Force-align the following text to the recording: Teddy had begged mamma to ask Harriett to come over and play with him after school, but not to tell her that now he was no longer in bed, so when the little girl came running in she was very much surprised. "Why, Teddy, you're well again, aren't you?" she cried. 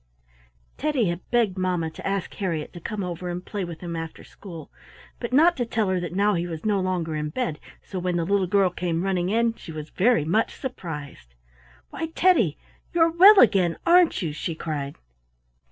Teddy 0.79 1.09
had 1.09 1.21
begged 1.29 1.59
mamma 1.59 1.91
to 1.91 2.07
ask 2.07 2.33
Harriett 2.33 2.73
to 2.73 2.79
come 2.79 3.03
over 3.03 3.29
and 3.29 3.45
play 3.45 3.63
with 3.63 3.81
him 3.81 3.95
after 3.95 4.23
school, 4.23 4.71
but 5.19 5.31
not 5.31 5.55
to 5.55 5.63
tell 5.63 5.89
her 5.89 5.99
that 5.99 6.15
now 6.15 6.33
he 6.33 6.47
was 6.47 6.65
no 6.65 6.79
longer 6.79 7.15
in 7.15 7.29
bed, 7.29 7.59
so 7.83 7.99
when 7.99 8.17
the 8.17 8.25
little 8.25 8.47
girl 8.47 8.71
came 8.71 9.03
running 9.03 9.29
in 9.29 9.53
she 9.53 9.71
was 9.71 9.91
very 9.91 10.25
much 10.25 10.55
surprised. 10.55 11.35
"Why, 11.91 12.07
Teddy, 12.15 12.57
you're 12.95 13.11
well 13.11 13.39
again, 13.39 13.77
aren't 13.85 14.23
you?" 14.23 14.33
she 14.33 14.55
cried. 14.55 14.95